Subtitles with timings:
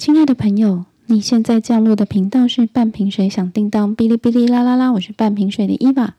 [0.00, 6.14] 亲爱的朋友，你现在降落的频道是半瓶水响叮当，哔哩哔哩啦啦啦，我是半瓶水的伊娃。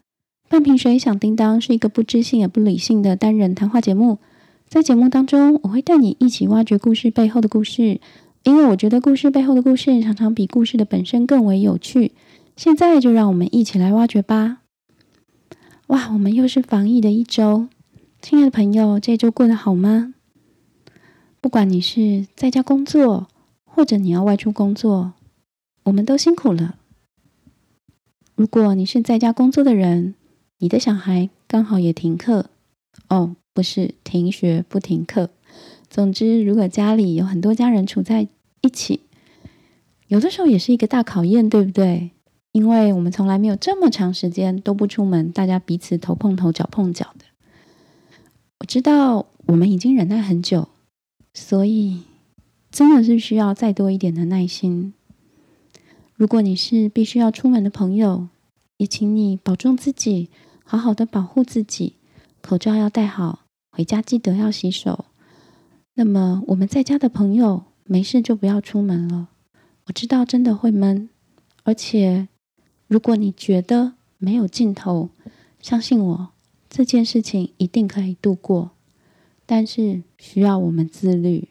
[0.48, 4.20] 半瓶水响叮当是一个不知性也不理性的单人谈话节目，
[4.68, 8.00] 在节目当中，我会带你一起挖掘故事背后的故事，
[8.44, 12.12] 因为我觉得故事背后的故事常常比故事的本身更为有趣。
[12.56, 14.60] 现在就让我们一起来挖掘吧！
[15.88, 17.68] 哇，我们又是防疫的一周，
[18.22, 20.14] 亲爱的朋友，这周过得好吗？
[21.42, 23.28] 不管你是在家工作，
[23.82, 25.14] 或者你要外出工作，
[25.86, 26.76] 我们都辛苦了。
[28.36, 30.14] 如果你是在家工作的人，
[30.60, 32.52] 你的小孩刚好也停课
[33.10, 35.32] 哦，不是停学不停课。
[35.90, 38.28] 总之，如果家里有很多家人处在
[38.62, 39.00] 一起，
[40.06, 42.12] 有的时候也是一个大考验，对不对？
[42.52, 47.26] 因为我们从来没有这么长时间都不出门，大家彼此头碰头、脚碰脚的。
[48.60, 50.70] 我知道我们已经忍耐很久，
[51.34, 52.04] 所以。
[52.72, 54.94] 真的是需要再多一点的耐心。
[56.16, 58.30] 如果你是必须要出门的朋友，
[58.78, 60.30] 也请你保重自己，
[60.64, 61.96] 好好的保护自己，
[62.42, 65.06] 口罩要戴好，回家记得要洗手。
[65.96, 69.28] 那么我们在家的朋友，没事就不要出门了。
[69.88, 71.10] 我知道真的会闷，
[71.64, 72.30] 而且
[72.88, 75.10] 如果你觉得没有尽头，
[75.60, 76.30] 相信我，
[76.70, 78.72] 这件事情一定可以度过。
[79.46, 81.50] 但是需要我们自律。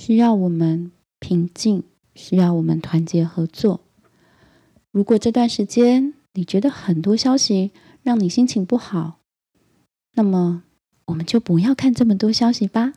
[0.00, 1.82] 需要我们平静，
[2.14, 3.80] 需要我们团结合作。
[4.92, 7.72] 如果这段时间你觉得很多消息
[8.04, 9.18] 让你心情不好，
[10.14, 10.62] 那么
[11.06, 12.92] 我们就不要看这么多消息吧。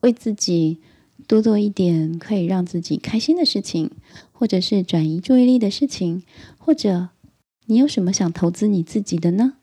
[0.00, 0.80] 为自己
[1.28, 3.92] 多做一点可以让自己开心的事情，
[4.32, 6.24] 或者是转移注意力的事情，
[6.58, 7.10] 或者
[7.66, 9.58] 你有什么想投资你自己的呢？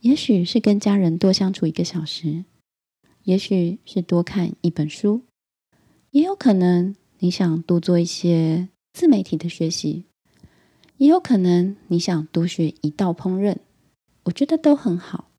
[0.00, 2.46] 也许是跟家人多相处一个小时，
[3.24, 5.20] 也许是多看一本书。
[6.14, 10.04] 也有可能你想多做一些自媒体的学习，
[10.96, 13.56] 也有可能你想多学一道烹饪，
[14.22, 15.32] 我觉得都很好。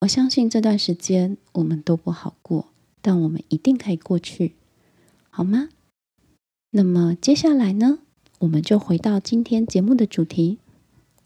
[0.00, 2.68] 我相信这段时间我们都不好过，
[3.02, 4.54] 但我们一定可以过去，
[5.28, 5.68] 好吗？
[6.70, 7.98] 那么接下来呢，
[8.38, 10.56] 我们就回到今天节目的主题。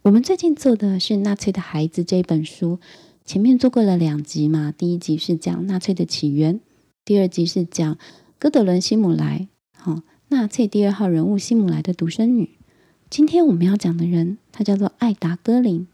[0.03, 2.81] 我们最近做的是《纳粹的孩子》这本书，
[3.25, 6.59] 前面做过了两集嘛，第一集是讲纳粹的起源，
[7.05, 7.97] 第二集是讲。
[8.39, 12.51] 哥德伦·希姆莱，好，纳粹第二号人物希姆莱的独生女。
[13.09, 15.89] 今天我们要讲的人，她叫做艾达·戈林。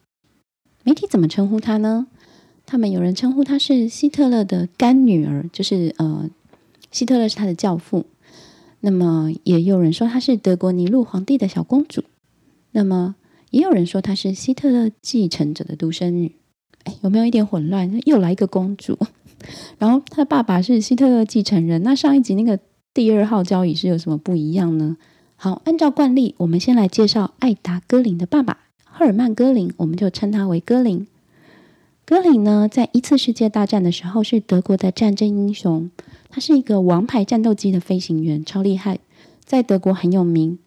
[0.83, 2.09] 媒体怎么称呼她呢？
[2.67, 6.29] 他们有人称呼她是希特勒的干女儿，就是呃，
[6.91, 8.07] 希特勒是她的教父。
[8.81, 12.03] 那么也有人说她是德国尼禄皇帝的小公主。
[12.73, 13.15] 那么
[13.51, 16.35] 也有人说她是希特勒继承者的独生女。
[16.83, 18.01] 哎，有没有一点混乱？
[18.05, 18.99] 又来一个公主。
[19.79, 22.59] 然后他的爸爸是希特勒继承人，那上一集那个
[22.95, 24.97] 第二号交椅是有什么不一样呢？
[25.37, 31.07] 好，按照惯例，我们先来介绍艾达·戈林的爸爸赫尔曼·戈林，我们就称他为戈林。
[32.05, 35.91] 戈林呢，在一次世界大战的时候是德国的战争英雄，
[36.29, 38.99] 他是一个王牌战斗机的飞行员，超厉害，
[39.45, 40.59] 在德国很有名。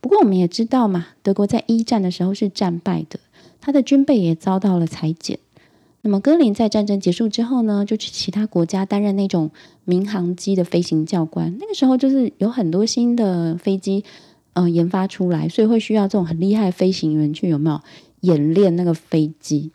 [0.00, 3.20] 不过我们也知道嘛，德国在一战的时候是战败的，
[3.60, 5.38] 他的军备也遭到了裁减。
[6.06, 9.50] 那么，戈林在战争结束之后呢，就去其他国家担任那种
[9.86, 11.56] 民航机的飞行教官。
[11.58, 14.04] 那个时候，就是有很多新的飞机，
[14.52, 17.80] 呃，研发出来，所以会需要这种很厉害的飞行员去有没有
[18.20, 19.70] 演练那个飞机。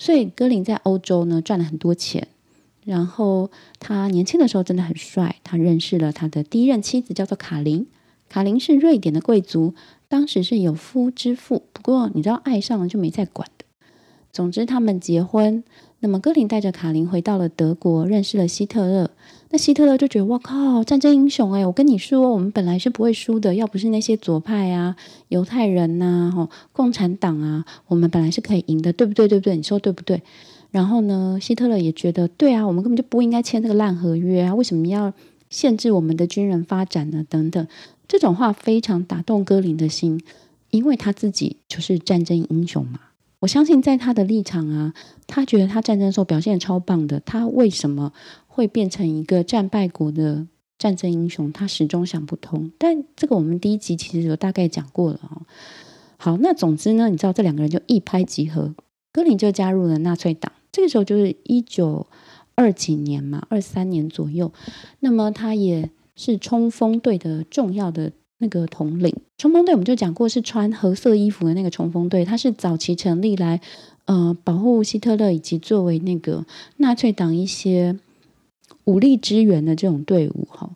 [0.00, 2.26] 所以，戈林在欧洲呢赚了很多钱。
[2.84, 5.36] 然后，他年轻的时候真的很帅。
[5.44, 7.86] 他认识了他的第一任妻子，叫做卡琳。
[8.28, 9.74] 卡琳是瑞典的贵族，
[10.08, 11.62] 当时是有夫之妇。
[11.72, 13.48] 不过，你知道，爱上了就没再管。
[14.38, 15.64] 总之，他们结婚。
[15.98, 19.10] 那么，戈林带着卡琳回到了德国，认识了希特勒。
[19.50, 21.52] 那希特勒就觉得：“我靠，战争英雄！
[21.54, 23.56] 哎，我跟你说，我们本来是不会输的。
[23.56, 24.94] 要不是那些左派啊、
[25.26, 29.26] 犹太人呐、哈、共产党啊，我们本来是可以赢的，对不对？
[29.26, 29.56] 对不对？
[29.56, 30.22] 你说对不对？”
[30.70, 34.54] 然后呢，希特勒也觉得：“对啊，我们根本就不应该签这个烂合约啊！
[34.54, 35.12] 为什么要
[35.50, 37.26] 限制我们的军人发展呢？
[37.28, 37.66] 等等，
[38.06, 40.22] 这种话非常打动戈林的心，
[40.70, 43.00] 因为他自己就是战争英雄嘛。”
[43.40, 44.92] 我相信，在他的立场啊，
[45.28, 47.20] 他觉得他战争时候表现超棒的。
[47.20, 48.12] 他为什么
[48.48, 50.46] 会变成一个战败国的
[50.76, 51.52] 战争英雄？
[51.52, 52.72] 他始终想不通。
[52.78, 55.42] 但这个我们第一集其实有大概讲过了哦。
[56.16, 58.74] 好，那总之呢，你知道这两个人就一拍即合，
[59.12, 60.52] 格林就加入了纳粹党。
[60.72, 62.08] 这个时候就是一九
[62.56, 64.52] 二几年嘛，二三年左右。
[64.98, 68.10] 那么他也是冲锋队的重要的。
[68.38, 73.60] 那个统领冲锋队，我们就讲过是穿褐色衣服的那个冲锋队，他是早期成立来
[74.06, 76.46] 呃保护希特勒以及作为那个
[76.76, 77.98] 纳粹党一些
[78.84, 80.70] 武力支援的这种队伍哈。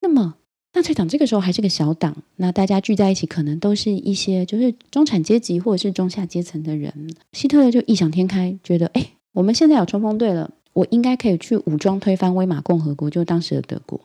[0.00, 0.36] 那么
[0.72, 6.92] 纳粹党这个时候还是个小党，那大家聚在一起，可能都是一些就是中产阶级或者是中下阶层的人。
[7.32, 14.00] 希特勒就异想天开，觉得哎，我们现在有冲锋队了，我应该可以去武装推翻威玛共和国，就当时的德国。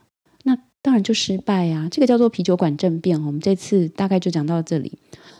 [0.85, 3.19] 当然就失败呀，这个叫做啤酒馆政变。
[3.25, 4.99] 我们这次大概就讲到这里。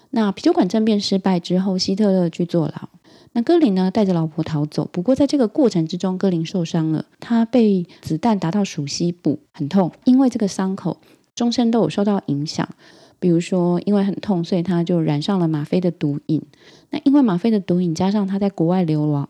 [0.09, 2.89] 那啤酒馆政变失败之后，希特勒去坐牢。
[3.33, 4.89] 那戈林呢，带着老婆逃走。
[4.92, 9.92] 不过在这个过程之中，戈林受伤了，他被子弹打到属膝部，很痛。
[10.06, 10.97] 因为这个伤口，
[11.36, 12.68] 终身都有受到影响。
[13.19, 16.42] 比如说，因为很痛，所以他就染上了吗啡的毒瘾。
[16.89, 19.30] 那因为吗啡的毒瘾，加上他在国外流亡，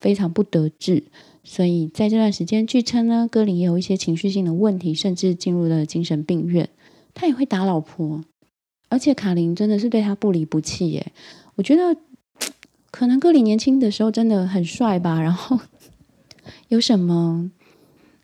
[0.00, 1.04] 非常不得志，
[1.44, 6.68] 所以在这段时间，据称呢，戈林也有一些情绪性的问题，甚至进入了精神病院。
[7.12, 8.24] 他也会打老婆。
[8.88, 11.12] 而且卡琳真的是对他不离不弃耶，
[11.54, 11.96] 我觉得
[12.90, 15.60] 可能格里年轻的时候真的很帅吧，然后
[16.66, 17.52] 有什么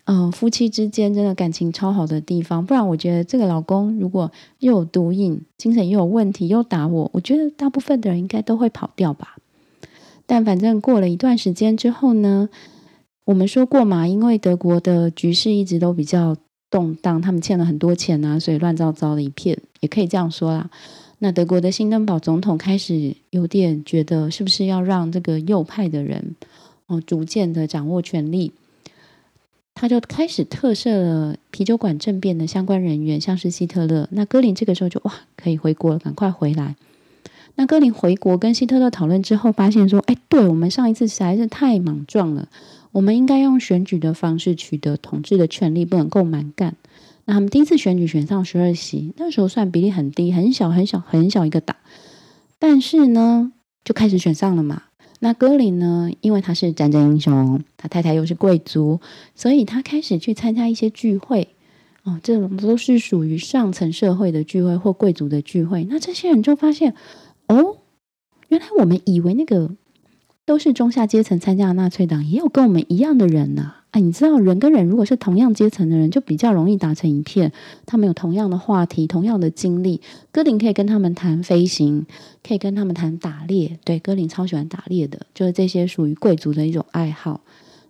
[0.06, 9.36] 嗯夫妻之间真的感情超好的地方，不然我觉得这个老公如果又有毒瘾、精神又有问题又打我，我觉得大部分的人应该都会跑掉吧。
[10.26, 12.48] 但反正过了一段时间之后呢，
[13.24, 16.36] 我们说过嘛，因为德国的局势一直都比较。
[16.68, 20.68] 动荡，他们欠了很多钱啊，所以乱糟糟的一片，也可以这样说啦。
[21.20, 26.34] 那德国的新登堡总统开始有点觉得，是不是要让这个右派的人
[26.88, 28.52] 哦逐渐的掌握权力？
[29.74, 34.08] 他就开始特赦了啤酒馆政变的相关人员，像是希特勒。
[34.10, 36.74] 那戈林这个时候就哇，可以回国了，赶快回来。
[37.56, 42.48] 那戈林回国跟希特勒讨论之后，发现说，哎，对我们上一次实在是太莽撞了。
[42.92, 46.76] 我们应该用选举的方式取得统治的权利，不能够蛮干。
[47.24, 51.76] 那他们第一次选举选上十二席，那时候算比例很低，很小很小很小一个党，
[52.58, 53.52] 但是呢，
[53.84, 54.84] 就开始选上了嘛。
[55.20, 59.00] 那格林呢，因为他是战争英雄，他太太又是贵族，
[59.34, 61.48] 所以他开始去参加一些聚会。
[62.04, 65.84] 哦，这种都是属于上层社会的聚会或贵族的聚会。
[65.90, 66.94] 那这些人就发现，
[67.48, 67.78] 哦，
[68.48, 69.76] 原来我们以为那个。
[70.44, 73.74] 都是中下阶层参加的纳粹党，也有跟我们一样的人呐。
[73.90, 77.50] 哎，你知道人跟人如果是同样阶层的人，就比较容易打成一片。
[77.84, 80.00] 他们有同样的话题，同样的经历。
[80.30, 82.06] 戈林可以跟他们谈飞行，
[82.46, 83.80] 可以跟他们谈打猎。
[83.84, 87.40] 对，戈林超喜欢打猎的，就是这些属于贵族的一种爱好。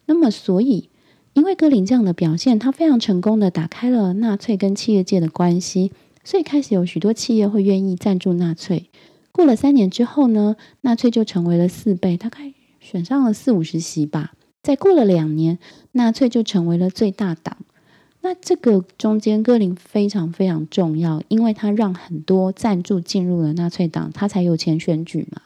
[0.06, 0.88] 那么，所以
[1.34, 5.92] 因为戈林这样的表现，他非常成功的打开了纳粹跟企业界的关系，
[6.24, 8.88] 所以开始有许多企业会愿意赞助纳粹。
[9.36, 14.32] 过了三年之后呢，纳粹就成为了四倍，大概选上了四五十席吧。
[14.62, 15.58] 再过了两年，
[15.92, 17.58] 纳粹就成为了最大党。
[18.22, 25.42] 那这个中间，戈林非常非常重要，因为他让很多赞助进入了纳粹党，他才有钱选举嘛。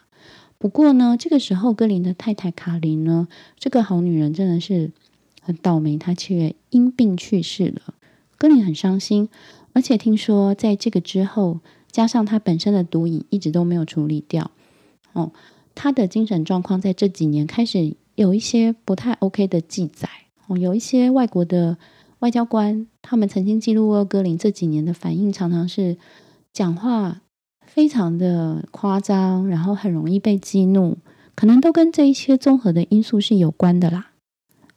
[0.56, 3.26] 不过呢，这个时候戈林的太太卡琳呢，
[3.58, 4.92] 这个好女人真的是
[5.42, 7.94] 很倒霉，她却因病去世了。
[8.38, 9.28] 戈林很伤心，
[9.72, 11.58] 而且听说在这个之后。
[11.90, 14.50] 加上他本身的毒瘾一直都没有处理掉，
[15.12, 15.32] 哦，
[15.74, 20.08] 他的精神状况在这几年开始有一些不太 OK 的记载，
[20.46, 21.76] 哦，有一些外国的
[22.20, 25.96] 外交官他们曾经记录过格林这几年的反应，常常是
[26.52, 27.22] 讲话
[27.66, 30.98] 非常的夸张，然后很容易被激怒，
[31.34, 34.09] 可能都跟这一些综合的因素是有关的啦。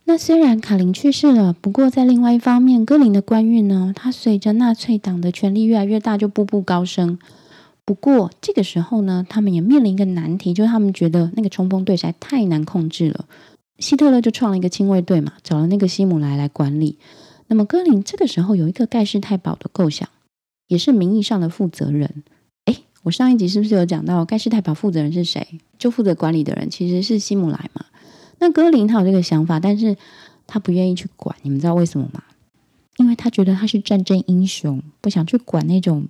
[0.05, 7.17] 那虽然卡林去世了，不过在另外一方面，戈林的官运呢，他随着纳粹党的权力越来越大，就步步高升。
[7.85, 13.25] 不过这个时候呢，他们也面临一个难题，就是他们觉得那个冲锋队实在太难控制了。
[13.79, 16.97] 希特勒就创了一个亲卫队嘛，找了那个希姆莱来管理。
[17.47, 20.07] 那么戈林这个时候有一个盖世太保的构想，
[20.67, 22.23] 也是名义上的负责人。
[22.65, 25.59] 哎，我上一集是不是有讲到盖世太保负责人是谁？
[25.77, 27.85] 就负责管理的人其实是希姆莱嘛。
[28.43, 29.95] 那格林他有这个想法，但是
[30.45, 31.33] 他不愿意去管。
[31.43, 32.21] 你们知道为什么吗？
[32.97, 36.05] 因为他觉得他是战争英雄，不想去管那种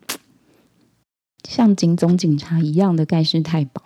[1.47, 3.83] 像警总警察一样的盖世太保。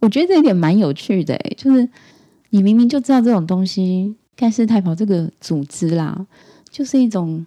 [0.00, 1.86] 我觉得这一点蛮有趣的，就是
[2.48, 6.26] 你明明就知道这种东西，盖世太保这个组织啦，
[6.70, 7.44] 就是一种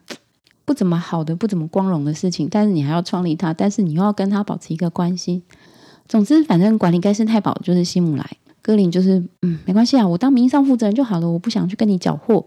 [0.66, 5.42] 不怎么好的、不怎么光荣的事情，但是你还要创立它，但是你又要跟他保持一个关系。
[6.08, 8.38] 总之，反正管理盖世太保就是希姆莱。
[8.68, 12.44] 歌林就是，嗯，没关系啊，我当名义上负责人就好了，我不想去跟你搅和。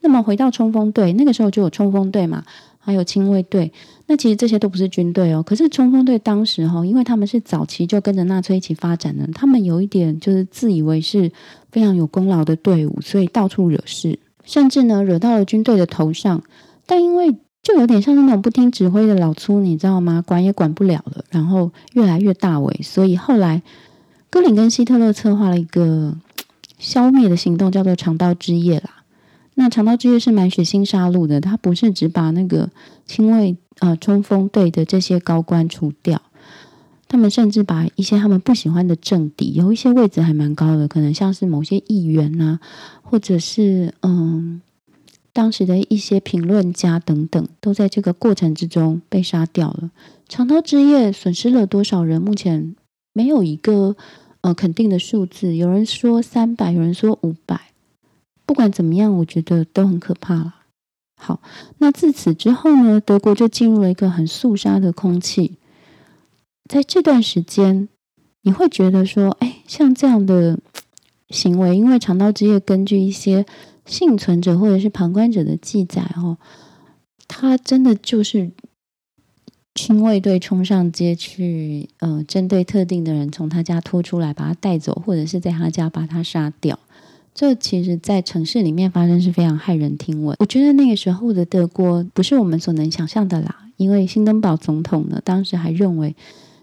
[0.00, 2.44] 那么回到冲锋队，那个时候就有冲锋队嘛，
[2.78, 3.72] 还有亲卫队。
[4.06, 5.42] 那其实这些都不是军队哦。
[5.42, 11.32] 可是冲锋队当时哈，因为他们是早期就跟着纳粹一起发展的，他们有一点就是自以为是
[11.72, 16.44] 非常有功劳的队伍，所以到处惹事，甚至呢惹到了军队的头上。
[16.86, 20.22] 但因为就有点像那种不听指挥的老粗，你知道吗？
[20.24, 23.62] 管也管不了了，然后越来越大为，所以后来。
[24.36, 26.14] 戈林跟希特勒策划了一个
[26.78, 29.02] 消灭的行动，叫做“长刀之夜”啦。
[29.54, 32.68] 那长刀之夜是蛮血腥杀戮的，他不是只把那个
[33.06, 36.20] 亲卫呃冲锋队的这些高官除掉，
[37.08, 42.60] 他们甚至把一些他们不喜欢的政敌，有一些位置还蛮高的，可能像是某些议员呐，
[43.00, 44.60] 或者是嗯
[45.32, 49.90] 当时的一些评论家等等，都在这个过程之中被杀掉了。
[50.28, 52.20] 长刀之夜损失了多少人？
[52.20, 52.76] 目前
[53.14, 53.96] 没有一个
[54.46, 57.72] 呃肯定的数字，有人说三百，有人说五百。
[58.46, 60.54] 不管怎么样，我觉得都很可怕了。
[61.16, 61.40] 好，
[61.78, 65.56] 那自此之后呢，德国就进入了一个很肃杀的空气。
[66.68, 67.88] 在这段时间，
[68.42, 70.60] 你会觉得说，哎，像这样的
[71.30, 73.44] 行为，因为长刀之夜根据一些
[73.84, 76.38] 幸存者或者是旁观者的记载，哦，
[77.26, 78.52] 他真的就是
[79.76, 86.78] 亲卫队冲上街去，呃，针对特定的人从他家拖出来，把他带走，或者是在他家把他杀掉。
[87.34, 90.34] 这其实，在城市里面发生是非常骇人听闻。
[90.40, 96.16] 我觉得那个时候的德国不是我们所能想象的啦，因为辛登堡总统呢，当时还认为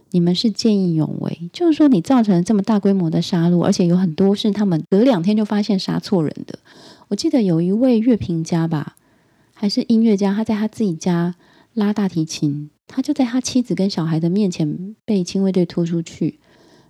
[0.09, 6.57] 你们是见义勇为，就是说你造成了这么大规模的杀戮，而且有很多是他们隔两天就发现杀错人的。
[7.09, 8.95] 我记得有一位乐评家吧，
[9.53, 11.35] 还是音乐家，他在他自己家
[11.75, 16.39] 拉大提琴，他就在他妻子跟小孩的面前被亲卫队拖出去，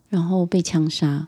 [0.10, 1.28] 然后被枪杀。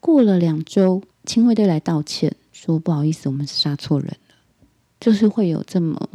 [0.00, 1.02] 过了两周。
[1.26, 4.36] 亲卫队来道歉，说不好意思，我们杀错人了。
[5.00, 6.08] 就是会有这么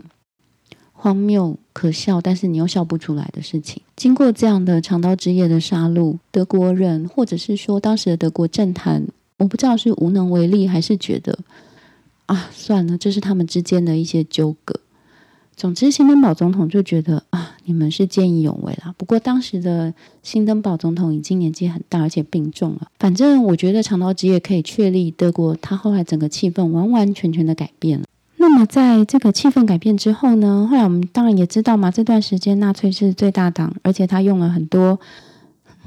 [0.93, 3.83] 荒谬、可笑，但是你又笑不出来的事情。
[3.97, 11.37] 经过这样的长刀之夜的杀戮，德国人或者是说当时的德国政坛，我不知道是无能为力，还是觉得
[12.27, 14.79] 啊，算了，这是他们之间的一些纠葛。
[15.61, 18.95] 总之，新登堡总统就觉得啊，你们是见义勇为啦。
[18.97, 22.87] 不过，当时的新登堡总统已经年纪很大，而且病重了。
[22.97, 28.07] 反正我觉得长刀之夜可以确立德国，他后来整个气氛完完全全的改变了。
[28.37, 30.67] 那么，在这个气氛改变之后呢？
[30.67, 34.99] 后来我们当然也知道嘛，这段时间纳粹是最大党，而且他用了很多，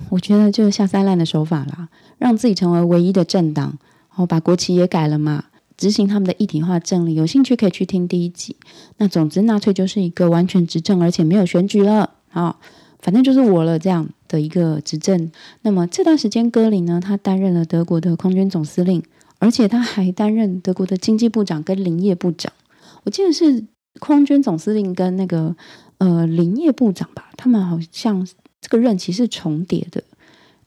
[0.08, 1.88] 我觉得就是下三滥的手法啦，
[2.18, 3.76] 让自己成为唯一的政党，
[4.10, 5.46] 然后把国旗也改了嘛。
[5.76, 8.56] 执行他们的一体化政令，有兴趣可以去听第一集。
[8.98, 12.56] 那总之，纳粹就是一个完全执政，而且没有选举了啊，
[13.00, 15.32] 反正就是我了这样的一个执政。
[15.62, 19.02] 那么这段时间，戈林呢，他担任了德国的空军总司令，
[19.38, 22.52] 而且他还担任德国的经济部长跟林业部长。
[23.02, 23.64] 我记得是
[23.98, 25.56] 空军总司令跟那个
[25.98, 28.26] 呃林业部长吧，他们好像
[28.60, 30.04] 这个任期是重叠的。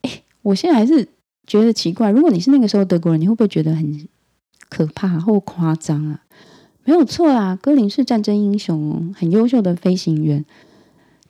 [0.01, 1.07] 哎，我现在还是
[1.47, 4.07] 觉得奇怪，如果你是那个时候德国人，你会不会觉得很？
[4.69, 6.21] 可怕或夸张啊？
[6.83, 10.45] 没有错啊，戈林是战争英雄，很优秀的飞行员。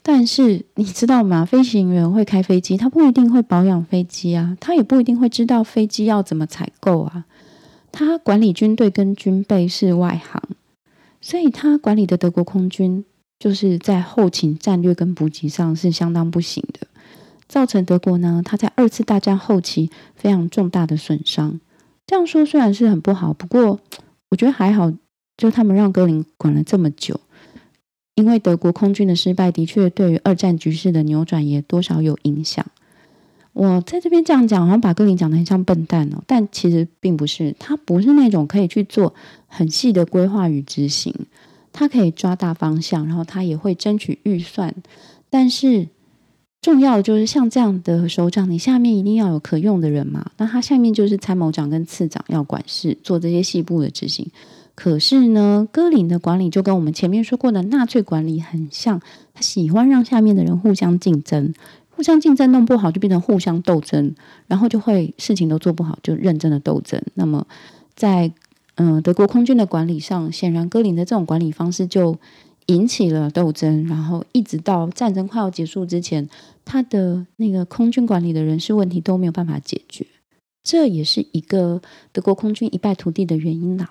[0.03, 1.43] 但是你知道吗？
[1.43, 7.25] 飞行员会开飞机，他不一定会保养飞机啊，他也不一定会知道飞机要怎么采购啊。
[7.91, 10.41] 他管理军队跟军备是外行，
[11.19, 13.03] 所以他管理的德国空军
[13.39, 16.87] 就是在后勤战略跟补给上是相当不行的，
[17.47, 21.59] 造成德国呢他在二次大战后期非常重大的损伤。
[22.07, 23.81] 这样说虽然是很不好，不过
[24.29, 24.91] 我觉得还好，
[25.35, 27.19] 就他们让格林管了这么久，
[28.15, 32.65] 因为德国空军的失败的确对于二战局势的扭转也多少有影响。
[33.51, 39.13] 我在这边这样讲，好像把格林讲的很像笨蛋哦，但其实并不是，他不是那种可以去做
[39.47, 41.13] 很细的规划与执行，
[41.73, 44.73] 他可以抓大方向，然后他也会争取预算，
[45.29, 45.89] 但是。
[46.67, 50.31] 重要就是像这样的首长，你下面一定要有可用的人嘛。
[50.35, 54.29] 那他下面就是参谋长跟次长要管事，做这些细部的执行。
[54.75, 58.99] 可是呢，戈林的管理就跟我们前面说过的纳粹管理很像，
[59.33, 61.53] 他喜欢让下面的人互相竞争，
[61.89, 64.13] 互相竞争弄不好就变成互相斗争，
[64.47, 67.01] 然后就会事情都做不好，就认真的斗争。
[67.13, 67.47] 那么
[67.95, 68.29] 在
[68.75, 72.17] 嗯德国空军的管理上，显然戈林的这种管理方式就。
[72.67, 76.29] 引起了斗争，然后一直到战争快要结束之前，
[76.63, 80.05] 他的那个空军管理的人事问题都没有办法解决，
[80.63, 81.81] 这也是一个
[82.11, 83.89] 德国空军一败涂地的原因啦。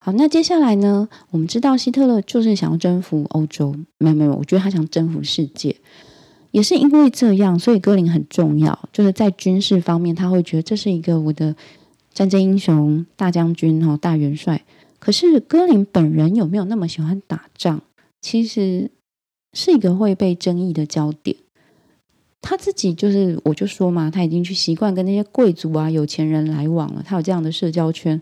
[0.00, 1.08] 好，那接下来呢？
[1.30, 5.76] 我们知道希特勒就是想要征服欧洲，没有没有，我觉得他想征服世界，
[6.50, 11.56] 也是因为这样，所以格林很重要，就是在军事方面，他会觉得这是一个我的
[12.12, 14.62] 战争英雄、大将军哦，大元帅。
[15.04, 17.82] 可是戈林本人有没有那么喜欢打仗？
[18.22, 18.90] 其实
[19.52, 21.36] 是一个会被争议的焦点。
[22.40, 28.18] 他自己就是，我就说嘛，他已经去习惯跟那些贵族啊、有钱人来往了，他有这样的社交圈。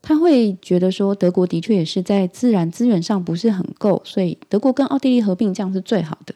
[0.00, 6.34] 他会觉得说，德国的确也是在自然资源上不是很够，所以德国跟奥地利合并这样是最好的。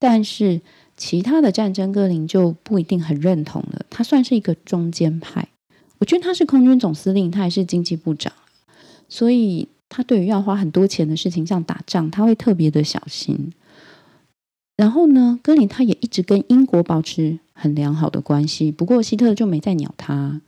[0.00, 0.60] 但是
[0.96, 3.86] 其他的战争，戈林就不一定很认同了。
[3.88, 5.46] 他算是一个中间派。
[5.98, 8.32] 我觉得他是空军总司令，他也是经济部长。
[9.08, 13.52] 所以他对于要花很多钱的事情，像打仗，他会特别的小心。
[14.76, 20.40] 然后呢，格林他也一直跟英国保持很良好的关系，不过希特勒就没再鸟他，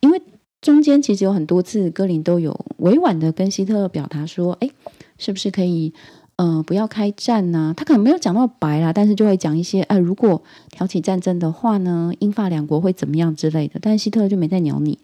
[0.00, 0.22] 因为
[0.60, 4.70] 中间其实有很多次，格林都有委婉的跟希特勒表达说：“哎，
[5.18, 5.92] 是不是可以？”
[6.36, 7.72] 呃，不要开战呐！
[7.74, 13.80] 他可能没有讲到白啦，但是就会讲一些，呃，如果挑起战争的话呢，英法两国会怎么样之类的。
[13.80, 14.98] 但希特勒就没再鸟你，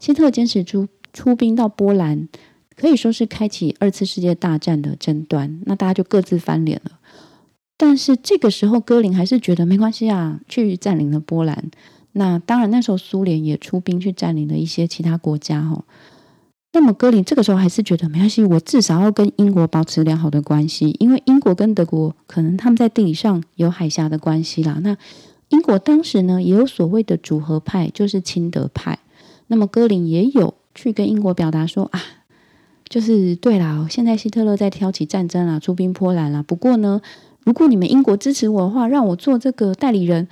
[0.00, 2.28] 希特勒坚持出出兵到波兰，
[2.76, 5.60] 可以说是开启二次世界大战的争端。
[5.66, 6.98] 那大家就各自翻脸了。
[7.76, 11.70] 但是这个时候，戈林还是觉得没关系啊，去占领了波兰。
[12.12, 15.84] 那当然，那时候苏联也出兵去占领了一些其他国家，哈。
[16.72, 24.78] 那么，戈林这个时候还是觉得没关系，我至少要跟英国保持良好的关系，因为英国跟德国可能他们在地理上有海峡的关系啦。
[24.82, 24.96] 那
[25.48, 28.98] 英国当时呢也有所谓的主和派，就是亲德派。
[29.46, 32.00] 那么，戈林也有去跟英国表达说啊，
[32.88, 36.42] 就是对啦，现在希特勒在挑起战争啦，出兵波兰啦。
[36.42, 37.00] 不过呢，
[37.44, 40.28] 如果你们英国支持我的话，让我做这个代理人，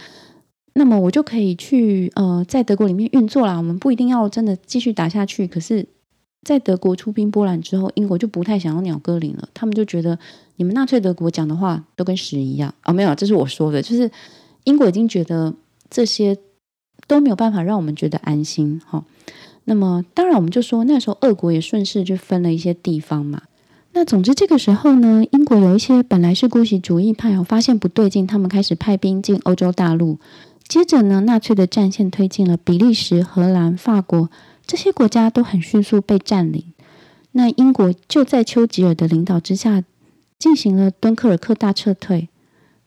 [0.75, 3.57] 那么我就可以去呃在德国里面运作啦。
[3.57, 5.87] 我们不一定要真的继续打下去，可是。
[6.43, 9.49] 在德国出兵波兰之后，英国就不太想要鸟哥林了。
[9.53, 10.17] 他们就觉得
[10.55, 12.93] 你们纳粹德国讲的话都跟屎一样啊！
[12.93, 14.09] 没有，这是我说的，就是
[14.63, 15.53] 英国已经觉得
[15.91, 16.39] 这些
[17.09, 18.81] 都没有办法让我们觉得安心。
[18.87, 19.05] 哈，
[19.67, 23.43] 那么当然我们就说那时候俄国也顺势就分了一些地方嘛。
[23.93, 30.19] 那总之这个时候呢，英国有一些本来是姑息主义派，发现不对劲，他们开始派兵进欧洲大陆。
[30.69, 34.31] 接着呢，纳粹的战线推进了比利时、荷兰、法国。
[34.67, 36.73] 这些国家都很迅速被占领。
[37.33, 39.85] 那英国就在丘吉尔的领导之下，
[40.39, 42.29] 进行了敦刻尔克大撤退。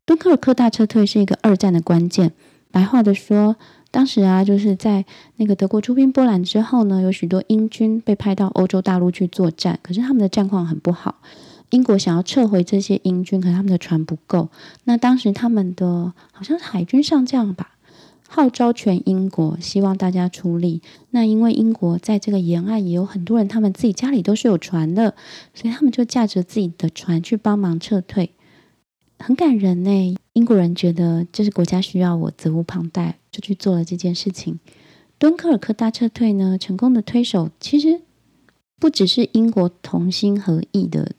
[0.05, 2.33] 敦刻尔克大撤退是一个二战的关键。
[2.69, 3.55] 白话的说，
[3.91, 5.05] 当时啊，就是在
[5.37, 11.15] 那个德国出兵波兰之后呢，有许多英军被派到欧洲大陆去作战，可是他们的战况很不好。
[11.71, 14.49] 英国想要撤回这些英军，可是他们的船不够。
[14.85, 17.71] 那当时他们的好像是海军上将吧。
[18.31, 20.83] 号召全英国，希望大家出力。
[21.09, 25.15] 那因为英国在这个沿岸也有很多人，他们自己家里都是有船的，
[25.55, 28.31] 所以他们就驾着自己的船去帮忙撤退，
[29.19, 30.15] 很感人呢。
[30.33, 34.59] 英国人觉得这是国家需要我，责无旁贷，就去做了这件事情。
[35.17, 37.99] 敦刻尔克大撤退呢，成功的推手其实
[38.79, 41.11] 不只是英国同心合意的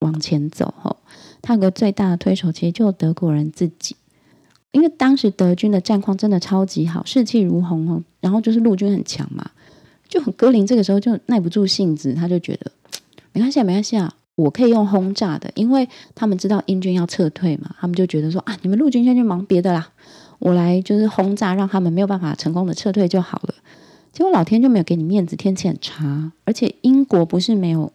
[0.00, 0.98] 往前走，吼，
[1.40, 3.96] 他有个最大的推手，其实就德国人自己。
[4.72, 8.04] 因为当时德军的战况真的超级好，士气如虹哦。
[8.20, 9.52] 然后就是陆军很强嘛，
[10.06, 12.70] 就很格林这个时候就耐不住性子，他就觉得
[13.32, 19.88] 没关系啊，没关系啊，我可以用轰炸的，因为他们知道英军要撤退嘛，他们就觉得说啊，你们陆军先去忙别的啦，
[20.38, 23.54] 我来就是轰炸，让他们没有办法成功的撤退就好了。
[24.12, 27.92] 结果老天就没有给你面子，天气很差，而且英国不是没有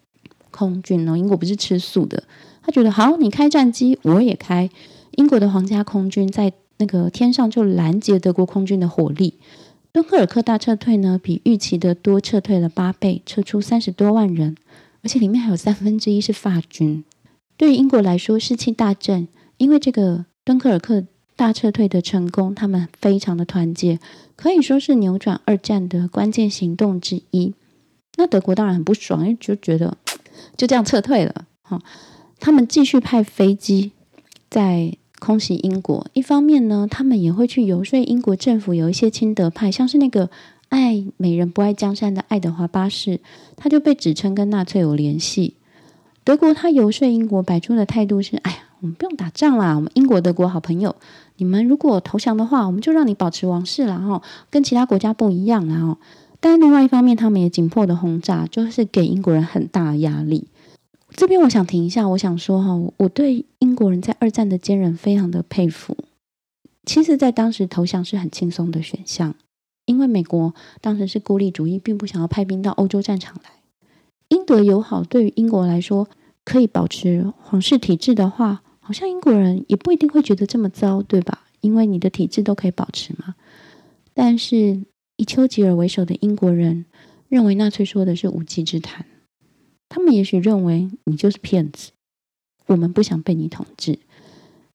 [0.51, 2.23] 空军哦，英国不是吃素的，
[2.61, 4.69] 他觉得好，你开战机我也开，
[5.11, 6.51] 英国的皇家空军在。
[6.77, 9.35] 那个天上就拦截德国空军的火力，
[9.91, 14.55] 敦刻尔克大撤退呢，比预期的多撤退了八倍，撤出三十多万人，
[15.03, 17.03] 而且里面还有三分之一是法军。
[17.57, 23.99] 对于英国来说士气大振，因为这个敦刻尔克大撤退的成功，他们非常的团结，
[24.35, 27.53] 可以说是扭转二战的关键行动之一。
[28.17, 29.97] 那德国当然很不爽，因为就觉得
[30.57, 31.81] 就这样撤退了，哈，
[32.39, 33.91] 他们继续派飞机
[34.49, 34.97] 在。
[35.21, 40.31] 空袭英国，一方面呢，他们也会去游说英国政府，有一些亲德派，像是那个
[40.71, 43.19] 爱美人不爱江山的爱德华八世，
[43.57, 45.57] 他就被指称跟纳粹有联系。
[46.23, 50.95] 德国他游说英国摆出的态度是：哎呀，我们不用打仗啦，我们英国德国好朋友，
[51.35, 55.97] 你们如果投降的话，我们就让你保持王室了，哈，跟其他国家不一样啦，哦。
[56.39, 60.47] 但另外一方面，他们也紧迫的轰炸，就是给英国人很大的压力。
[61.13, 65.97] 这边我想停一下，我想说哈，我对英国人在二战的坚韧非常的佩服。
[66.85, 69.35] 其实，在当时投降是很轻松的选项，
[69.85, 73.51] 因为美国当时是孤立主义，并不想要派兵到欧洲战场来。
[74.29, 76.07] 英德友好对于英国来说，
[76.45, 81.45] 可以保持皇室体制的话，好像英国人也不一定会觉得这么糟，对吧？
[81.59, 83.35] 因为你的体制都可以保持嘛。
[84.13, 84.81] 但是
[85.17, 86.85] 以丘吉尔为首的英国人
[87.27, 89.05] 认为纳粹说的是无稽之谈。
[89.89, 91.91] 他们也许认为你就是骗子，
[92.67, 93.99] 我们不想被你统治，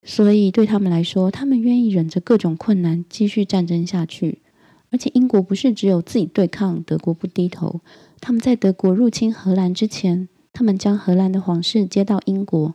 [0.03, 4.43] 所以对他们来说，他们愿意忍着各种困难继续战争下去。
[4.91, 7.81] 而且英国不是只有自己对抗德国不低头，
[8.21, 12.75] 他们在德国入侵荷兰之前，他们将荷兰的皇室接到英国。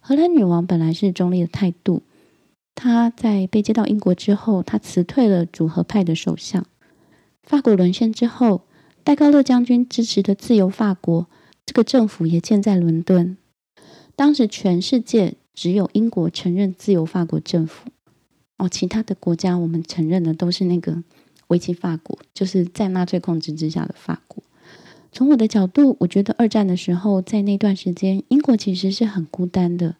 [0.00, 2.02] 荷兰女王本来是中立的态度，
[2.74, 6.66] 她在被接到英国之后，她辞退了主和派的首相。
[7.44, 8.62] 法国沦陷之后，
[9.04, 11.28] 戴高乐将军支持的自由法国。
[11.64, 13.36] 这个政府也建在伦敦。
[14.16, 17.88] 当时全世界只有英国承认自由法国政府，
[18.58, 21.04] 哦，其他的国家我们承认的都是那个
[21.52, 24.42] 维奇法国，就是在纳粹控制之下的法国。
[25.12, 29.96] 从我的角度，我觉得二战的时候，在那段时间，英国其实是很孤单的，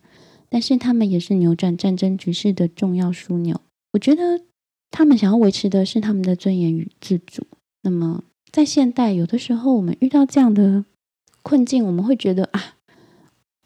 [0.49, 3.61] 但是他们也是扭转战争局势的重要枢纽。
[3.93, 4.41] 我觉得
[4.91, 7.47] 他们想要维持的是他们的尊严与自主。
[7.83, 10.87] 那么，在现代，有的时候我们遇到这样的
[11.43, 12.77] 困境，我们会觉得啊，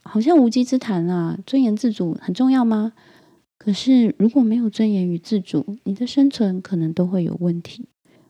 [0.02, 2.92] 好像无稽之谈啊，尊严自主很重要吗？
[3.58, 7.88] 可是如果没有尊严与自主，你的生存可能都会有问题。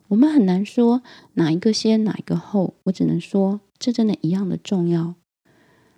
[0.08, 1.02] 我们很难说
[1.34, 2.74] 哪一个先，哪一个后。
[2.84, 5.16] 我只能说，这真的一样的重要。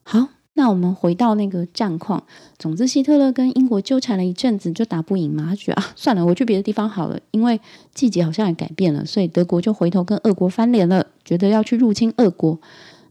[0.03, 2.25] 好，那我们回到那个战况。
[2.59, 5.45] 总之，希特勒跟英国纠缠了一阵子，就打不赢嘛。
[5.51, 7.21] 他觉得啊， 算了，我去别的地方好了。
[7.31, 7.61] 因为
[7.93, 12.59] 季节好像也改变了，所以德国就回头跟俄国翻脸了，觉得要去入侵俄国。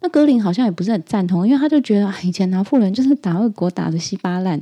[0.02, 4.60] 那格林好像也不是很赞同，因为他就觉得以前拿破仑就是打俄国打的稀巴烂。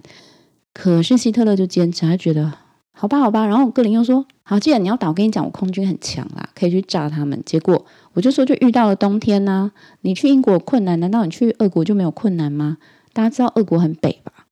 [0.75, 2.53] 可是希特勒就坚持，他觉得。
[2.97, 9.71] 好吧，好吧，然后格林又说：“好，既然你要打，我跟你讲，我空军很强啦，可以去炸他们。”结果我就说，就遇到了冬天呐。
[10.01, 12.77] 你去英国困难，难道你去俄国就没有困难吗？
[13.11, 14.45] 大家知道俄国很北吧？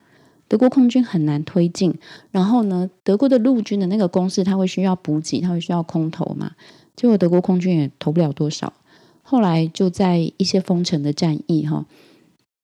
[0.48, 1.94] 德国空军很难推进。
[2.30, 6.52] 然后呢，德国的陆军的那个攻势，他会需要补给，他会需要空投嘛？
[6.94, 8.74] 结果德国空军也投不了多少。
[9.22, 11.86] 后来就在一些封城的战役，哈，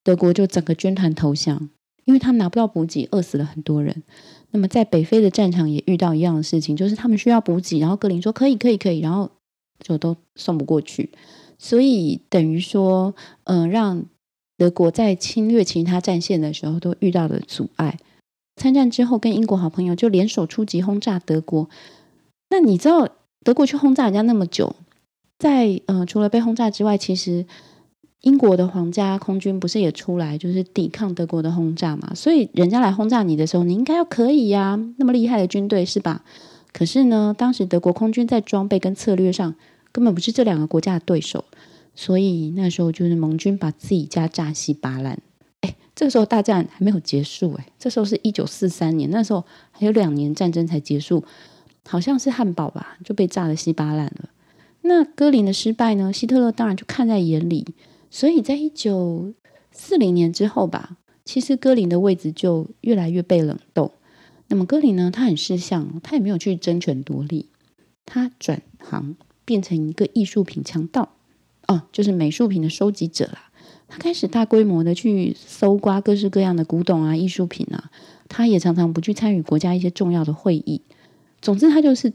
[0.05, 1.71] 德国就整个军团投降，
[2.11, 4.03] 因为他们拿不到补给，饿死了很多人。
[4.51, 9.31] 那么在北非的战场也遇到一样的事情，就是他们需要补给，然后格林说可以可以可以，然后
[9.79, 11.11] 就都送不过去，
[11.57, 14.05] 所以等于说，嗯，让
[14.57, 17.97] 德国在侵略其他战线的时候都遇到了阻碍。
[18.57, 21.71] 参战之后，跟英国好朋友就联手出击轰炸德国。
[22.49, 23.09] 那你知道
[23.45, 24.75] 德国去轰炸人家那么久，
[25.39, 27.47] 在呃除了被轰炸之外，其实。
[28.23, 32.13] 英国的皇家空军不是也出来就是抵抗德国的轰炸嘛？
[32.15, 36.23] 所以人家来轰炸你的时候，你应该要可以呀，那么厉害的军队是吧？
[36.73, 39.55] 可是呢，当时德国空军在装备跟策略上
[39.91, 41.45] 根本不是这两个国家的对手，
[41.95, 45.19] 所以那时候就是盟军把自己家炸稀巴烂。
[45.63, 51.25] 哎，这个时候大战还没有结束哎，这时候是一九四三年，那时候还有两年战争才结束，
[51.89, 54.29] 好像是汉堡吧就被炸的稀巴烂了。
[54.83, 56.13] 那戈林的失败呢？
[56.13, 57.67] 希特勒当然就看在眼里。
[58.11, 59.33] 所以在一九
[59.71, 63.93] 四零年之后吧，其实戈林的位置就越来越被冷冻。
[64.49, 67.47] 那么戈林呢，他很识相，他也没有去争权夺利，
[68.05, 71.11] 他转行变成一个艺术品强盗，
[71.69, 73.51] 哦，就是美术品的收集者啦。
[73.87, 77.91] 他开始大规模的去搜刮各式各样的古董啊、艺术品啊。
[78.29, 80.83] 他也常常不去参与国家一些重要的会议。
[81.41, 82.13] 总之，他就是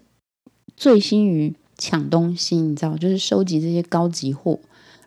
[0.77, 4.59] 醉心于抢东西，你知道，就是收集这些高级货。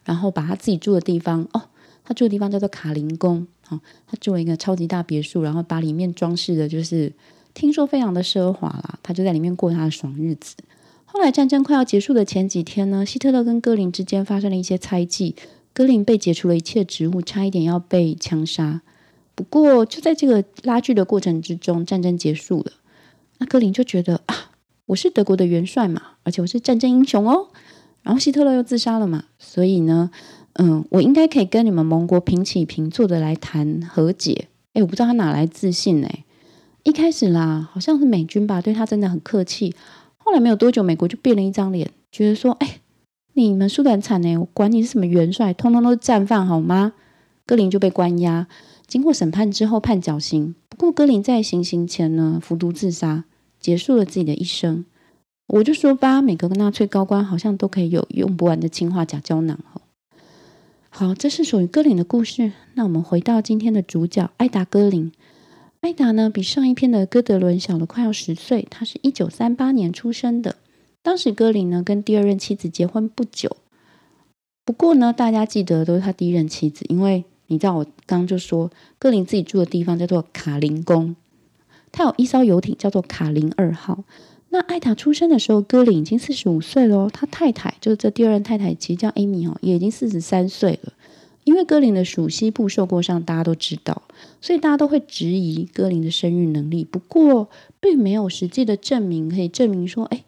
[0.09, 1.61] 然后把他自己住的地方哦，
[2.03, 7.13] 他住的地方叫做卡林宫哦，他住了一个超级大别墅，然后把里面装饰的就是
[7.53, 10.57] 听说非常的奢华啦，他就在里面过他的爽日子。
[11.05, 15.37] 后来战争快要结束的前几天呢，希特勒跟戈林之间发生了一些猜忌，
[15.75, 18.81] 戈林被解除了一切职务，差一点要被枪杀。
[19.35, 22.73] 不过就在这个拉锯的过程之中，战争结束了，
[23.37, 24.53] 那戈林就觉得啊，
[24.87, 27.49] 我是德国的元帅嘛，而且我是战争英雄哦。
[28.09, 30.11] 然后希特勒又自杀了嘛，所以呢，
[30.55, 34.49] 嗯，我应该可以跟你们盟国平起平坐的来谈和解。
[34.73, 36.25] 哎，我不知道他哪来自信哎。
[36.85, 39.75] 一开始啦，好像是美军吧，对他真的很客气。
[40.17, 42.81] 后来没有多久，美国就变了一张脸，觉得说，哎，
[43.35, 46.95] 你们输得很惨哎，我管你是什么元帅，通通都是战犯好吗？
[47.45, 48.47] 戈林就被关押，
[48.87, 50.55] 经过审判之后判绞刑。
[50.71, 53.25] 不过戈林在行刑前呢，服毒自杀，
[53.61, 54.87] 结束了自己的一生。
[55.49, 59.81] 我就说吧，每个纳粹高官好像都可以有用不完的氰化钾胶囊哦。
[60.91, 62.53] 好，这是属于戈林的故事。
[62.75, 65.11] 那我们回到今天的主角艾达·戈林。
[65.81, 68.69] 艾达呢，比上一篇的哥德伦小了快要十岁。
[68.69, 70.57] 他是一九三八年出生的。
[71.03, 73.57] 当时戈林呢，跟第二任妻子结婚不久。
[74.67, 81.17] 不过呢，大家记得都是他第一任妻子，因为你知道，我刚刚就说戈林自己住的地方叫做卡林宫，
[81.91, 84.05] 他有一艘游艇叫做卡林二号。
[84.51, 87.11] 那艾达出生的时候，戈林已经四十五岁了。
[87.11, 90.93] 他太太就是这第二任太太，其实叫艾米哦，也已经四十三岁了。
[91.45, 94.03] 因为戈林的属西部受过伤，大家都知道，
[94.41, 96.85] 所以大家都会质疑戈林的生育能力。
[96.85, 97.49] 不过，
[97.81, 100.25] 并没有实际的证明可以证明说，哎，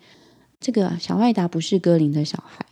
[0.61, 2.67] 这个小艾达不是戈林的小孩。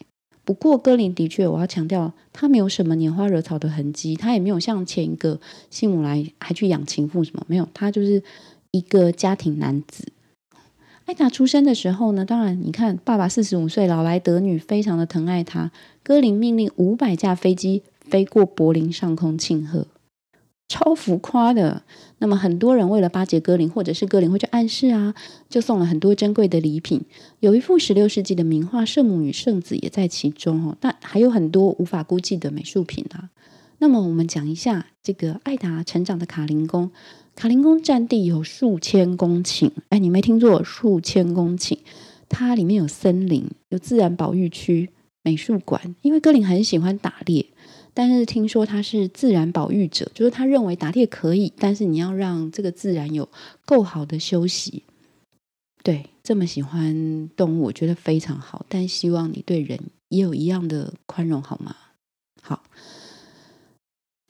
[0.45, 5.39] 不过，戈林的确，我要强调，他没有什么拈花惹草的痕迹，他也没有像前一个
[5.71, 8.23] 西姆莱还去养情妇什么，没有，他就是
[8.71, 10.13] 一个家庭男子。
[11.09, 15.73] 艾达出生的时候呢，当然你看，爸爸四十五岁，老来得女，非常的疼爱他。
[16.03, 19.87] 戈林命令五百架飞机飞过柏林上空庆贺，
[20.69, 21.83] 超浮夸的。
[22.19, 25.15] 那么很多人为了巴结歌林，或者是歌林会去暗示啊，
[25.49, 27.01] 就送了很多珍贵的礼品。
[27.41, 30.77] 有一幅十六世纪的名画《圣母与圣子》也在其中哦。
[30.79, 33.31] 但还有很多无法估计的美术品啊。
[33.79, 36.91] 那么我们讲一下这个艾达成长的卡林宫。
[37.39, 41.79] 卡林宫占地有数千公顷，哎，你没听错，数千公顷。
[42.29, 44.91] 它里面有森林，有自然保育区、
[45.23, 45.95] 美术馆。
[46.03, 47.47] 因为歌林很喜欢打猎。
[47.95, 53.29] 但是听说他是自然保育者，就是他认为打猎可以，但是你要让这个自然有
[53.65, 54.83] 够好的休息。
[55.85, 58.67] 对，这么喜欢动物，我觉得非常好。
[58.69, 61.77] 但希望你对人也有一样的宽容，好吗？
[62.43, 62.65] 好。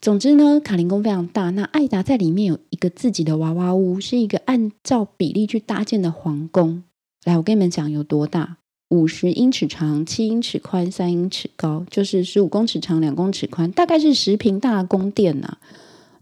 [0.01, 1.51] 总之呢，卡林宫非常大。
[1.51, 6.85] 那艾达在里面有一个自己的娃娃屋，是一个按照比例去搭建的皇宫。
[7.25, 8.59] 来，我跟你们讲有多大。
[8.91, 15.59] 五十英尺长，七英尺宽，三英尺高，就是十五公尺长，两公尺宽，大概是十平大宫殿呐。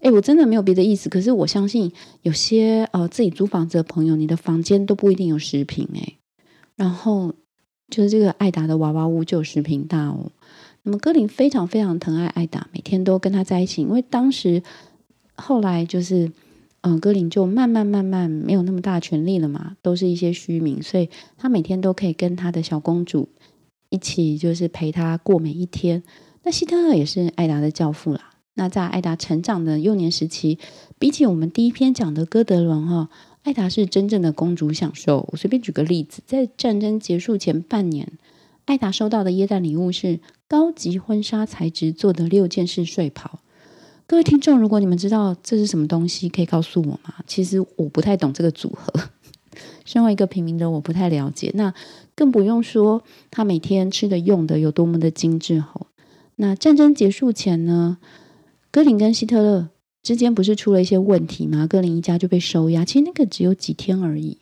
[0.00, 6.14] 哎，我真的没有别的意思，可是我相信有些呃自己租房子的朋友，你的房间都不一定有十平哎。
[6.76, 7.34] 然后
[7.88, 10.32] 就是这个艾达的娃娃屋就有十平大哦。
[10.86, 14.62] 那么格林非常非常疼爱艾达，每天都跟他在一起，因为当时
[15.34, 16.32] 后来就是。
[16.82, 23.28] 嗯，格林就慢慢慢慢没有那么大权力了嘛，都是一些虚名，所以他每天都可以跟他的小公主
[23.88, 26.04] 一起，就是陪她过每一天。
[26.44, 28.34] 那希特勒也是艾达的教父啦。
[28.54, 30.60] 那在艾达成长的幼年时期，
[30.96, 33.08] 比起我们第一篇讲的哥德伦哈，
[33.42, 35.28] 艾达是真正的公主享受。
[35.32, 38.12] 我随便举个例子，在战争结束前半年，
[38.66, 43.38] 艾达收到的耶诞礼物是高级婚纱材质做的六件式睡袍。
[44.08, 47.14] 各位听众，如果你们知道这是什么东西，可以告诉我吗？
[47.28, 48.92] 其实我不太懂这个组合，
[49.86, 51.52] 身为一个平民的我不太了解。
[51.54, 51.72] 那
[52.16, 55.86] 更不用说他每天吃的用的有多么的精致吼。
[56.34, 57.98] 那战争结束前呢，
[58.72, 59.68] 格林跟希特勒
[60.02, 61.68] 之间不是出了一些问题吗？
[61.68, 64.38] 格林一家就被收押，其实那个只有几天而已。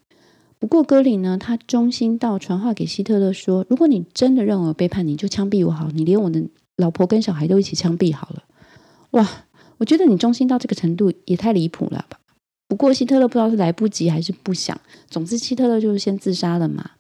[0.58, 6.42] 不过格林呢，他忠心到传话给希特勒说：“如果你真的认为我背叛你，就枪毙我好，你连我的
[6.76, 8.42] 老婆跟小孩都一起枪毙好了。”
[9.12, 9.28] 哇！
[9.76, 12.18] 我觉得你忠心到这个程度也太离谱了吧？
[12.68, 16.92] 不过希特勒不知道是来不及还是不想，总之希特勒就是先自杀了嘛。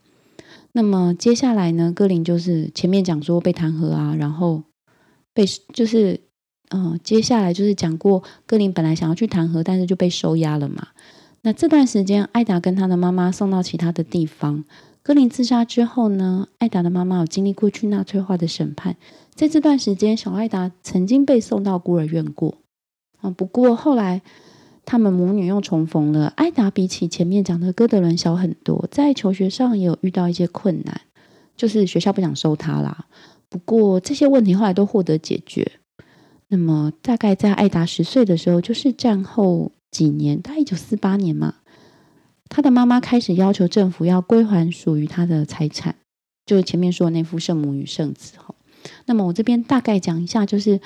[0.72, 1.92] 那么接下来呢？
[1.94, 4.64] 戈林就是前面讲说被弹劾啊，然后
[5.32, 6.20] 被就是
[6.70, 10.88] 嗯，接下来就是讲过戈林本来想要去弹劾，但是就被收押了嘛。
[11.46, 14.64] 那这段时间，艾达跟他的妈妈送到其他的地方。
[15.02, 18.96] 格林自杀之后呢，艾达的妈妈有经历过去纳粹化的审判，
[19.34, 22.54] 在这段时间，小艾达曾经被送到孤儿院过。
[23.20, 24.22] 啊，不过后来
[24.86, 26.32] 他们母女又重逢了。
[26.34, 30.98] 艾达比起前面讲的哥德伦小很多，在求学上也有遇到一些困难，
[31.54, 33.04] 就是学校不想收他啦。
[33.50, 35.72] 不过这些问题后来都获得解决。
[36.48, 41.54] 那么大概在艾达十岁的时候，就是战后几年，大概一九四八年嘛，
[42.48, 45.94] 他的妈妈开始要求政府要归还属于他的财产，
[46.44, 48.54] 就是前面说的那幅圣母与圣子哈。
[49.06, 50.80] 那么我这边大概讲一下，就是。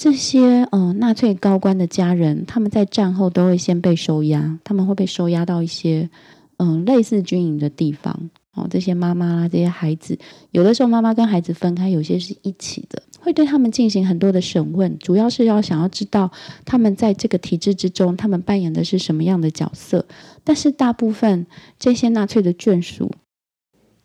[0.00, 6.08] 这些嗯，纳粹高官的家人，他们在战后都会先被收押，他们会被收押到一些
[6.58, 8.68] 嗯类似军营的地方哦。
[8.70, 10.16] 这些妈妈啦，这些孩子，
[10.52, 16.30] 有的时候妈妈跟孩子分开，有些是一起的，会对他们进行很多的审问，主要是要想要知道
[16.64, 20.06] 他们在这个体制之中，他们扮演的是什么样的角色。
[20.44, 21.46] 但是大部分
[21.78, 23.10] 这些纳粹的眷属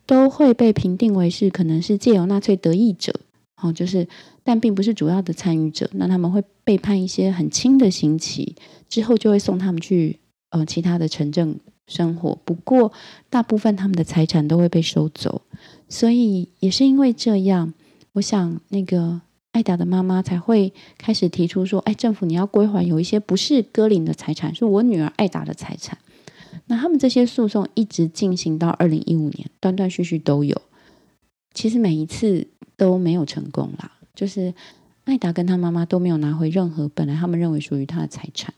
[0.04, 3.20] 都会被评定为是可能是借由纳粹得益者。
[3.62, 4.06] 哦，就是，
[4.42, 5.88] 但并不是主要的参与者。
[5.92, 8.56] 那他们会被判一些很轻的刑期，
[8.90, 10.18] 之后就会送他们去
[10.50, 12.36] 呃其他的城镇生活。
[12.44, 12.92] 不过，
[13.30, 15.40] 大部分他们的财产都会被收走。
[15.88, 17.72] 所以也是因为这样，
[18.14, 19.20] 我想那个
[19.52, 25.98] 艾达的妈妈才会开始提出说：“哎，政府你要归还有一些不是戈林的财产，是我女儿艾达的财产。”
[26.66, 30.60] 那他们这些诉讼一直进行到二零一五年，断断续续都有。
[31.52, 32.48] 其实每一次。
[32.76, 34.52] 都没有成功啦，就是
[35.04, 38.52] 艾达跟他妈妈都没有拿回任何本来他们认为属于他的财产。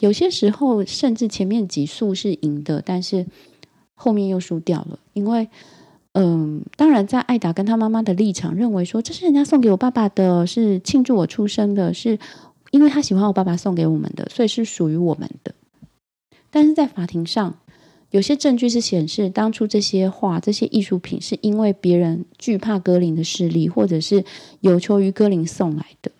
[0.00, 3.24] 有些时候甚至前面几诉是赢的，但是
[3.94, 4.98] 后面又输掉了。
[5.14, 5.48] 因为，
[6.14, 12.18] 嗯，当然在艾达跟他妈妈的立场认为说，这是人家送给我爸爸的，是庆祝我出生的，是
[12.72, 15.54] 因为他喜欢我爸爸送给我们的，所以是属于我们的。
[16.50, 17.56] 但是在法庭上。
[18.10, 24.24] 有些证据是显示，当初这些画、这些艺术品是因为别人惧怕格林的势力，或者是
[24.60, 26.12] 有求于格林送来的。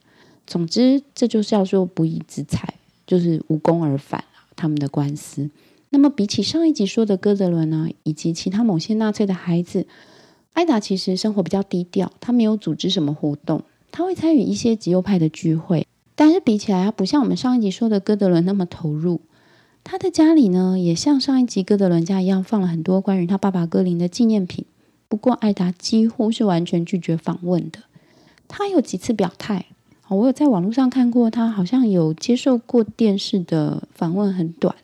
[0.45, 2.75] 总之，这就是要说不义之财，
[3.07, 4.43] 就是无功而返啊。
[4.57, 5.49] 他们的官司。
[5.95, 9.87] 那么，比起上一集说的哥德伦呢，以及其他某些纳粹的孩子，
[10.53, 19.21] 艾达其实生活比较低调，他没有组织什么活动，他会参与一些极右派的聚会，但是比起来，他不像我们上一集说的哥德伦那么投入。
[19.85, 24.65] 他的家里呢，也像上一集哥德伦家一样，放了很多关于他爸爸格林的纪念品。
[25.09, 27.79] 不过，艾达几乎是完全拒绝访问的。
[28.49, 29.67] 他有几次表态，
[30.09, 34.75] 我有在网络上看过，他好像有接受过电视的访问，很短。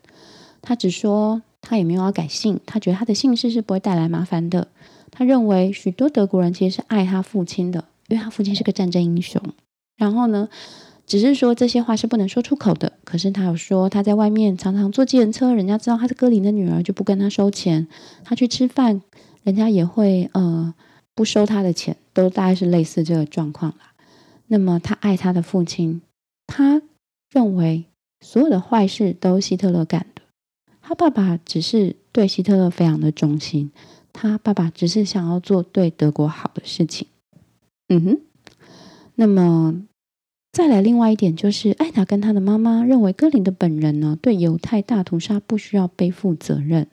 [0.63, 4.69] 他只说他也没有要改姓，他觉得他的姓氏是不会带来麻烦的。
[5.11, 9.43] 他认为许多德国人其实是爱他父亲的，因为他父亲是个战争英雄。
[9.97, 10.49] 然后呢？
[11.07, 12.93] 只是说这些话是不能说出口的。
[13.03, 17.89] 可是他有说他在外面常常坐计程车，人家知道他是歌林的女儿，就不跟他收钱。
[18.23, 19.03] 他去吃饭，
[19.43, 20.73] 人家也会呃
[21.17, 23.93] 不收他的钱，都大概是类似这个状况啦。
[24.47, 26.01] 那么他爱他的父亲，
[26.47, 26.81] 他
[27.33, 27.87] 认为
[28.21, 30.20] 所有的坏事都希特勒干的。
[30.91, 33.71] 他爸爸只是对希特勒非常的忠心，
[34.13, 37.07] 他爸爸只是想要做对德国好的事情。
[37.89, 38.21] 嗯哼，
[39.15, 39.87] 那么。
[40.51, 46.89] 再来，另外一点就是，艾达跟他的妈妈认为，格林的本人呢，对犹太大屠杀不需要背负责任。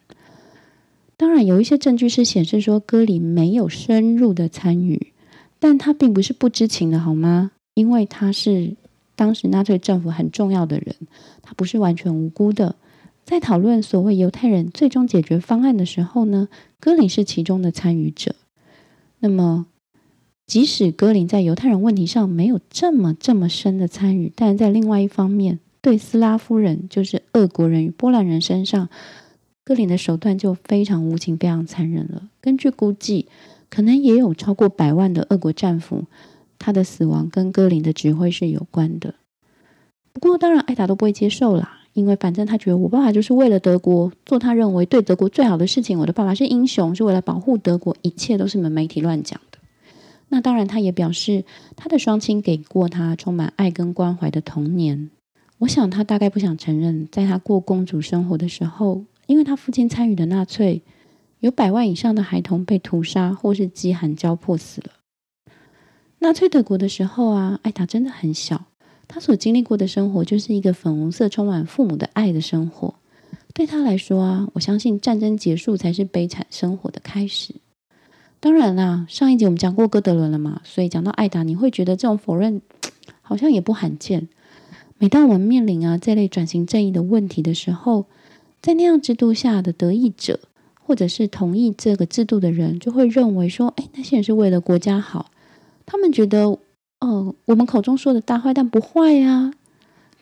[1.18, 5.12] 当然，有一些证据是显示说，格林没有深入的参与，
[5.58, 7.50] 但他并不是不知情的，好吗？
[7.74, 8.76] 因为他是
[9.16, 10.96] 当时纳粹政府很重要的人，
[11.42, 12.76] 他不是完全无辜的。
[13.28, 16.48] 在讨论所谓犹太人最终解决方案的时候呢，
[16.80, 18.34] 戈林是其中的参与者。
[19.20, 19.68] 那么。
[20.48, 28.88] 即使戈林在犹太人问题上没有这么这么深的参与，但在另外一方面，对斯拉夫人，就是俄国人与波兰人身上，
[29.66, 32.30] 戈林的手段就非常无情、非常残忍了。
[32.40, 33.28] 根据估计，
[33.70, 36.06] 可能也有超过百万的俄国战俘，
[36.58, 39.16] 他的死亡跟戈林的指挥是有关的。
[40.14, 45.98] 不过，当然艾达都不会接受啦，因为反正他觉得我爸爸就是为了德国做他认为对德国最好的事情。
[45.98, 49.58] 我的爸爸是英雄，是为了保护德国，一切都是你们媒体乱讲的。
[50.30, 51.44] 那当然，他也表示
[51.76, 55.10] 他的双亲给过他充满爱跟关怀的童年。
[55.58, 60.84] 我想他大概不想承认，在他过公主生活的时候，因为他父亲参与的纳粹，
[61.40, 64.92] 有百万以上的孩童被屠杀或是饥寒交迫死了。
[66.20, 68.66] 纳粹德国的时候啊，艾达真的很小，
[69.08, 72.96] 他所经历过的生活就是一个粉红色、充满父母的爱的生活。
[73.54, 77.56] 对他来说啊，我相信战争结束才是悲惨生活的开始。
[78.40, 82.62] 当然啦，上一集我们讲过哥德伦了嘛，所以讲到艾达，你会觉得这种否认
[83.22, 84.28] 好像也不罕见。
[85.00, 88.06] 每当我们面临啊这类转型正义的问题的时候，
[88.62, 90.40] 在那样制度下的得益者，
[90.84, 95.32] 或者是同意这个制度的人，就会认为说，哎，那些人是为了国家好。
[95.86, 96.60] 他们觉得，
[97.00, 99.54] 哦，我们口中说的大坏蛋不坏呀。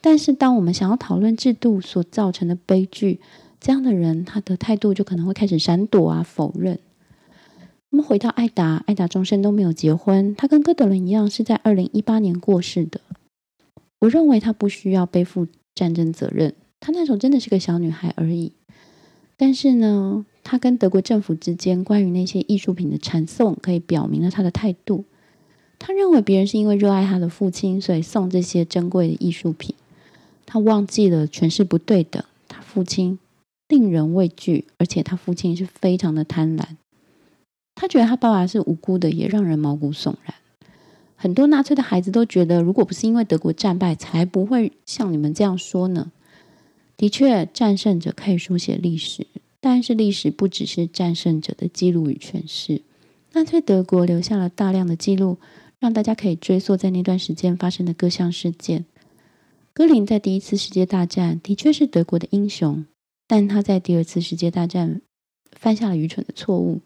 [0.02, 3.20] 但是，当我们想要讨论制度所造成的悲剧，
[3.60, 6.80] 这样的人他的态度就可能会开始闪躲啊，否认。
[7.90, 10.36] 我们回到艾达，艾达终身都没有结婚。
[10.36, 13.00] 她跟哥德伦一样，是在二零一八年过世的。
[14.00, 18.52] 我认为她不需要背负战争责任，她那时候真的是个小女孩而已。
[19.38, 25.06] 但是呢，她跟德国政府之间关于那些艺术品的传送，可以表明了她的态度。
[25.78, 29.76] 他认为别人是因为热爱他的父亲，所以送这些珍贵的艺术品。
[30.46, 33.20] 他忘记了权势不对等，他父亲
[33.68, 36.64] 令人畏惧，而且他父亲是非常的贪婪。
[37.74, 40.36] 他觉得他爸爸是无辜的，也让人毛骨悚然。
[41.16, 46.12] 很多纳粹的孩子都觉得，如果不是因为德国战败，才不会像你们这样说呢。
[46.96, 49.28] 的确，战胜者可以书写历史，
[49.60, 52.82] 但是历史不只是战胜者的记录与诠释。
[53.34, 55.38] 纳粹德国留下了大量的记录，
[55.86, 58.86] 让大家可以追溯在那段时间发生的各项事件。
[59.72, 62.88] 格林在第一次世界大战的确是德国的英雄，
[63.28, 65.04] 但他在第二次世界大战
[65.52, 66.82] 犯下了愚蠢的错误。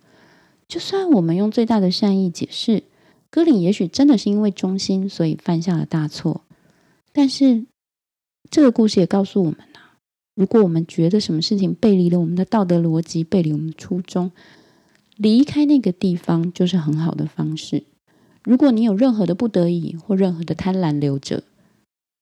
[0.67, 2.83] 就算我们用最大的善意解释，
[3.29, 6.41] 格林也许真的是因为忠心，所以犯下了大错。
[7.13, 7.67] 但是
[8.49, 9.95] 这个故事也告诉我们啊，
[10.35, 14.33] 如果我们觉得什么事情背离了我们的道德逻辑，背离我们的初衷，
[15.15, 17.85] 离开那个地方就是很好的方式。
[18.49, 21.43] 如果你有任何的不得已或任何的贪婪留着，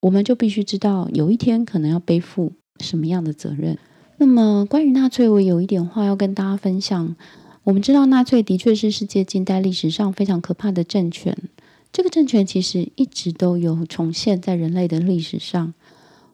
[0.02, 2.52] 我们就必须知道，有一天可能要背负
[2.82, 3.78] 什么样的责任。
[4.18, 7.16] 那么，关于纳粹，我有一点话要跟大家分享。
[7.64, 11.34] 我们知道纳粹的确是世界近代历史上非常可怕的政权。
[11.94, 15.74] 这个政权其实一直都有重现在人类的历史上。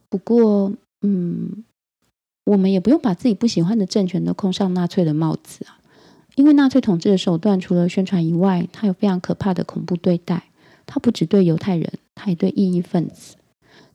[0.10, 0.74] 不过，
[1.04, 1.64] 嗯，
[2.46, 5.78] 我们也不用把自己不喜欢的政权都扣上纳粹的帽子啊。
[6.36, 10.44] 因为纳粹统治的手段除了宣传以外，它有非常可怕的恐怖对待。
[10.86, 13.36] 它不只对犹太人，它也对异议分子。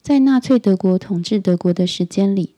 [0.01, 2.55] 在纳粹德国统治德国的时间里，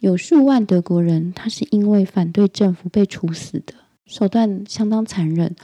[0.00, 3.74] 有数万德国人他是因为反对政府被处死的。
[4.06, 5.54] 手段相当残忍，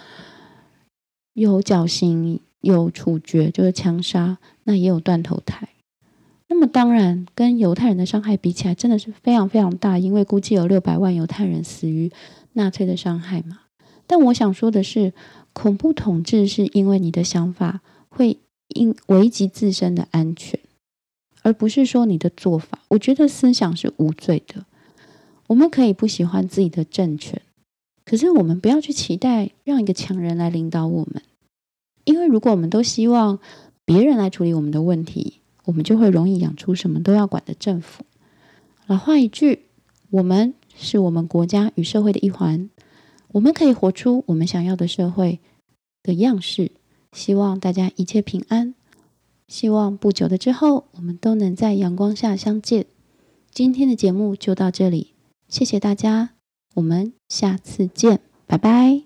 [1.33, 5.69] 有绞刑，有处决，就是枪杀，那也有断头台。
[6.49, 12.13] 那么当然，跟犹太人的伤害比起来，真的是非常非常大，因为估计有六百万犹太人死于
[12.57, 13.61] 纳粹的伤害嘛。
[14.07, 15.13] 但我想说的是，
[15.53, 18.39] 恐怖统治是因为你的想法会
[18.69, 20.59] 因危及自身的安全，
[21.43, 22.81] 而不是说你的做法。
[22.89, 24.67] 我觉得思想是无罪的，
[25.47, 27.41] 我们可以不喜欢自己的政权，
[28.05, 31.23] 可是我们不要去期待让一个强人来领导我们，
[32.05, 33.39] 因为如果我们都希望
[33.85, 35.41] 别人来处理我们的问题。
[35.67, 38.05] 我们就会容易养出什么都要管的政府。
[38.87, 39.63] 老话一句，
[40.11, 42.71] 我们是我们国家与社会的一环，
[43.29, 45.41] 我们可以活出我们想要的社会
[46.03, 46.73] 的样式。
[47.13, 48.75] 希望大家一切平安，
[49.49, 52.87] 希望不久的之后，我们都能在阳光下相见。
[53.51, 55.15] 今天的节目就到这里，
[55.49, 56.35] 谢谢大家，
[56.75, 59.06] 我们下次见，拜拜。